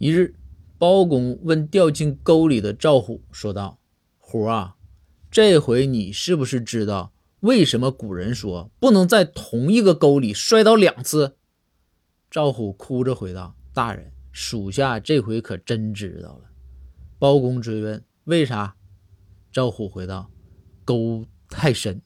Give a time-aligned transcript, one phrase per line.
[0.00, 0.34] 一日，
[0.78, 3.78] 包公问掉进沟里的赵虎说道，
[4.16, 4.76] 虎啊，
[5.30, 11.36] 这回你是不是知道为什么古人说不能在同一个沟里摔倒两次？
[12.30, 16.44] 赵虎哭着回道，大人，属下这回可真知道了。
[17.18, 18.74] 包公追问，为啥？
[19.52, 20.30] 赵虎回道，
[20.86, 22.00] 沟太深。